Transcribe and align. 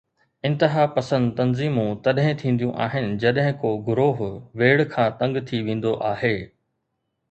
انتهاپسند 0.49 1.27
تنظيمون 1.39 1.91
تڏهن 2.07 2.41
ٿينديون 2.41 2.73
آهن 2.87 3.13
جڏهن 3.27 3.55
ڪو 3.65 3.75
گروهه 3.91 4.33
ويڙهه 4.63 4.93
کان 4.97 5.17
تنگ 5.23 5.43
ٿي 5.51 5.65
ويندو 5.71 5.99
آهي. 6.15 6.37